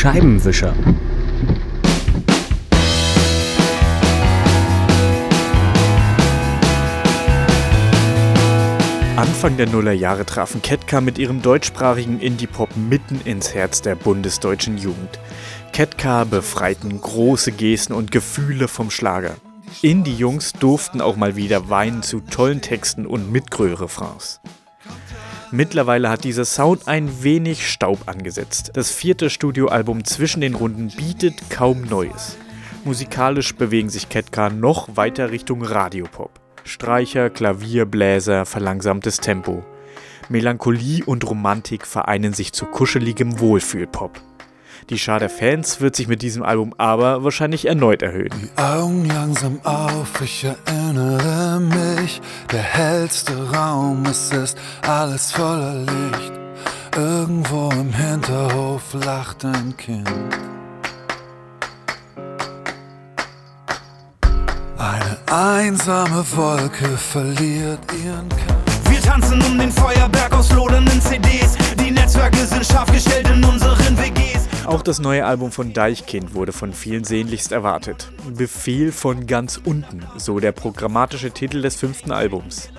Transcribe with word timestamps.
Scheibenwischer. 0.00 0.74
Anfang 9.16 9.58
der 9.58 9.66
Nullerjahre 9.66 10.24
trafen 10.24 10.62
Ketka 10.62 11.02
mit 11.02 11.18
ihrem 11.18 11.42
deutschsprachigen 11.42 12.18
Indie-Pop 12.18 12.78
mitten 12.78 13.20
ins 13.26 13.52
Herz 13.52 13.82
der 13.82 13.94
bundesdeutschen 13.94 14.78
Jugend. 14.78 15.18
Ketka 15.74 16.24
befreiten 16.24 16.98
große 16.98 17.52
Gesten 17.52 17.92
und 17.92 18.10
Gefühle 18.10 18.68
vom 18.68 18.90
Schlager. 18.90 19.34
Indie-Jungs 19.82 20.54
durften 20.54 21.02
auch 21.02 21.16
mal 21.16 21.36
wieder 21.36 21.68
weinen 21.68 22.02
zu 22.02 22.20
tollen 22.20 22.62
Texten 22.62 23.04
und 23.04 23.30
Mitgrö-Refrains. 23.30 24.40
Mittlerweile 25.52 26.08
hat 26.10 26.22
dieser 26.22 26.44
Sound 26.44 26.86
ein 26.86 27.24
wenig 27.24 27.68
Staub 27.68 27.98
angesetzt. 28.06 28.70
Das 28.74 28.92
vierte 28.92 29.30
Studioalbum 29.30 30.04
zwischen 30.04 30.42
den 30.42 30.54
Runden 30.54 30.92
bietet 30.96 31.50
kaum 31.50 31.82
Neues. 31.82 32.36
Musikalisch 32.84 33.56
bewegen 33.56 33.88
sich 33.88 34.08
Ketka 34.08 34.48
noch 34.48 34.96
weiter 34.96 35.32
Richtung 35.32 35.62
Radiopop. 35.62 36.30
Streicher, 36.62 37.30
Klavier, 37.30 37.84
Bläser, 37.84 38.46
verlangsamtes 38.46 39.16
Tempo. 39.16 39.64
Melancholie 40.28 41.04
und 41.04 41.28
Romantik 41.28 41.84
vereinen 41.84 42.32
sich 42.32 42.52
zu 42.52 42.66
kuscheligem 42.66 43.40
Wohlfühlpop. 43.40 44.20
Die 44.88 44.98
Schar 44.98 45.20
der 45.20 45.30
Fans 45.30 45.80
wird 45.80 45.94
sich 45.94 46.08
mit 46.08 46.22
diesem 46.22 46.42
Album 46.42 46.74
aber 46.78 47.22
wahrscheinlich 47.22 47.66
erneut 47.66 48.02
erhöhen. 48.02 48.30
Die 48.42 48.62
Augen 48.62 49.04
langsam 49.04 49.60
auf, 49.64 50.20
ich 50.22 50.44
erinnere 50.44 51.60
mich. 51.60 52.20
Der 52.50 52.62
hellste 52.62 53.34
Raum, 53.52 54.04
es 54.06 54.32
ist 54.32 54.58
alles 54.86 55.32
voller 55.32 55.74
Licht. 55.74 56.32
Irgendwo 56.96 57.70
im 57.70 57.92
Hinterhof 57.92 58.82
lacht 59.04 59.44
ein 59.44 59.76
Kind. 59.76 60.08
Eine 64.76 65.18
einsame 65.30 66.24
Wolke 66.34 66.88
verliert 66.96 67.80
ihren 68.02 68.28
Kampf. 68.28 68.90
Wir 68.90 69.00
tanzen 69.00 69.40
um 69.42 69.58
den 69.58 69.70
Feuerberg 69.70 70.32
aus 70.32 70.50
lodernden 70.52 71.00
CDs. 71.00 71.56
Die 71.78 71.90
Netzwerke 71.92 72.38
sind 72.38 72.66
scharf 72.66 72.90
gestellt. 72.90 73.29
Auch 74.70 74.82
das 74.82 75.00
neue 75.00 75.26
Album 75.26 75.50
von 75.50 75.72
Deichkind 75.72 76.32
wurde 76.32 76.52
von 76.52 76.72
vielen 76.72 77.02
sehnlichst 77.02 77.50
erwartet. 77.50 78.12
Befehl 78.36 78.92
von 78.92 79.26
ganz 79.26 79.60
unten, 79.64 80.06
so 80.16 80.38
der 80.38 80.52
programmatische 80.52 81.32
Titel 81.32 81.60
des 81.60 81.74
fünften 81.74 82.12
Albums. 82.12 82.70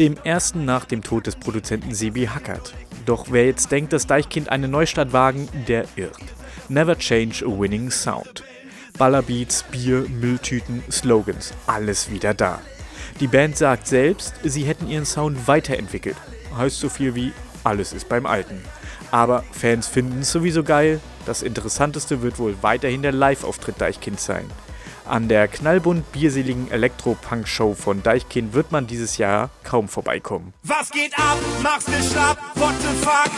Dem 0.00 0.16
ersten 0.24 0.64
nach 0.64 0.84
dem 0.84 1.00
Tod 1.04 1.28
des 1.28 1.36
Produzenten 1.36 1.94
Sebi 1.94 2.26
Hackert. 2.26 2.74
Doch 3.06 3.26
wer 3.30 3.46
jetzt 3.46 3.70
denkt, 3.70 3.92
dass 3.92 4.08
Deichkind 4.08 4.50
eine 4.50 4.66
Neustadt 4.66 5.12
wagen, 5.12 5.48
der 5.68 5.84
irrt. 5.94 6.18
Never 6.68 6.98
change 6.98 7.44
a 7.46 7.48
winning 7.48 7.92
sound. 7.92 8.42
Ballerbeats, 8.98 9.62
Bier, 9.62 10.06
Mülltüten, 10.08 10.82
Slogans, 10.90 11.54
alles 11.68 12.10
wieder 12.10 12.34
da. 12.34 12.60
Die 13.20 13.28
Band 13.28 13.56
sagt 13.56 13.86
selbst, 13.86 14.34
sie 14.42 14.64
hätten 14.64 14.88
ihren 14.88 15.06
Sound 15.06 15.46
weiterentwickelt. 15.46 16.16
Heißt 16.56 16.80
so 16.80 16.88
viel 16.88 17.14
wie, 17.14 17.32
alles 17.62 17.92
ist 17.92 18.08
beim 18.08 18.26
Alten. 18.26 18.60
Aber 19.12 19.44
Fans 19.52 19.86
finden 19.86 20.22
es 20.22 20.32
sowieso 20.32 20.64
geil. 20.64 21.00
Das 21.28 21.42
Interessanteste 21.42 22.22
wird 22.22 22.38
wohl 22.38 22.56
weiterhin 22.62 23.02
der 23.02 23.12
Live-Auftritt 23.12 23.78
Deichkind 23.82 24.18
sein. 24.18 24.50
An 25.04 25.28
der 25.28 25.46
knallbunt 25.46 26.10
bierseligen 26.10 26.70
Elektro-Punk-Show 26.70 27.74
von 27.74 28.02
Deichkind 28.02 28.54
wird 28.54 28.72
man 28.72 28.86
dieses 28.86 29.18
Jahr 29.18 29.50
kaum 29.62 29.88
vorbeikommen. 29.88 30.54
Was 30.62 30.88
geht 30.88 31.12
ab? 31.18 31.36
Mach's 31.62 31.84
dir 31.84 32.02
schlapp? 32.02 32.38
What 32.54 32.72
the 32.80 33.04
fuck? 33.04 33.30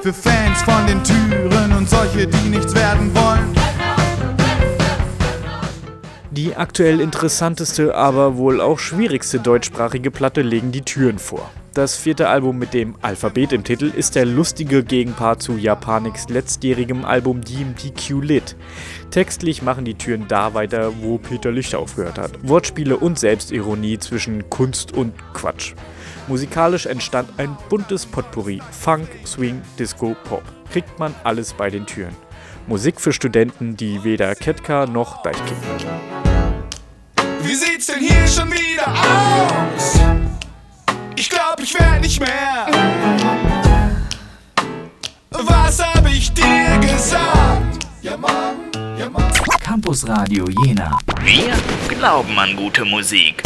Für 0.00 0.14
Fans 0.14 0.62
von 0.62 0.86
den 0.86 1.04
Türen 1.04 1.72
und 1.76 1.90
solche, 1.90 2.26
die 2.26 2.48
nichts 2.48 2.74
werden 2.74 3.14
wollen. 3.14 3.59
Aktuell 6.60 7.00
interessanteste, 7.00 7.94
aber 7.94 8.36
wohl 8.36 8.60
auch 8.60 8.78
schwierigste 8.78 9.40
deutschsprachige 9.40 10.10
Platte 10.10 10.42
legen 10.42 10.72
die 10.72 10.82
Türen 10.82 11.18
vor. 11.18 11.50
Das 11.72 11.96
vierte 11.96 12.28
Album 12.28 12.58
mit 12.58 12.74
dem 12.74 12.96
Alphabet 13.00 13.52
im 13.52 13.64
Titel 13.64 13.86
ist 13.86 14.14
der 14.14 14.26
lustige 14.26 14.84
Gegenpart 14.84 15.40
zu 15.40 15.56
Japanics 15.56 16.28
letztjährigem 16.28 17.04
Album 17.04 17.40
DMTQ 17.40 18.22
Lit. 18.22 18.56
Textlich 19.10 19.62
machen 19.62 19.84
die 19.84 19.94
Türen 19.94 20.26
da 20.28 20.52
weiter, 20.52 20.92
wo 21.00 21.16
Peter 21.16 21.50
Licht 21.50 21.74
aufgehört 21.74 22.18
hat. 22.18 22.32
Wortspiele 22.42 22.96
und 22.96 23.18
Selbstironie 23.18 23.98
zwischen 23.98 24.50
Kunst 24.50 24.92
und 24.92 25.14
Quatsch. 25.32 25.74
Musikalisch 26.28 26.86
entstand 26.86 27.30
ein 27.38 27.56
buntes 27.70 28.04
Potpourri. 28.04 28.60
Funk, 28.70 29.08
Swing, 29.24 29.62
Disco, 29.78 30.14
Pop. 30.24 30.42
Kriegt 30.70 30.98
man 30.98 31.14
alles 31.24 31.54
bei 31.54 31.70
den 31.70 31.86
Türen. 31.86 32.14
Musik 32.66 33.00
für 33.00 33.12
Studenten, 33.12 33.76
die 33.76 34.04
weder 34.04 34.34
Ketka 34.34 34.86
noch 34.86 35.22
Deichkind 35.22 35.58
hören. 35.64 36.29
Wie 37.42 37.54
sieht's 37.54 37.86
denn 37.86 38.00
hier 38.00 38.26
schon 38.26 38.50
wieder 38.50 38.88
aus? 38.88 39.98
Ich 41.16 41.28
glaub, 41.28 41.58
ich 41.60 41.74
werd 41.78 42.00
nicht 42.02 42.20
mehr. 42.20 42.66
Was 45.30 45.82
hab 45.82 46.06
ich 46.06 46.32
dir 46.32 46.78
gesagt? 46.80 47.86
Ja, 48.02 48.16
Mann, 48.16 48.56
ja, 48.98 49.08
Mann. 49.08 49.32
Campus 49.62 50.06
Radio 50.06 50.46
Jena. 50.64 50.98
Wir 51.22 51.52
glauben 51.88 52.38
an 52.38 52.56
gute 52.56 52.84
Musik. 52.84 53.42